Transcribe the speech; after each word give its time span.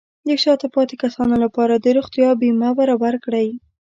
د 0.27 0.29
شاته 0.43 0.67
پاتې 0.75 0.95
کسانو 1.03 1.35
لپاره 1.43 1.73
د 1.77 1.85
روغتیا 1.97 2.29
بیمه 2.41 2.69
برابر 2.79 3.13
کړئ. 3.25 3.47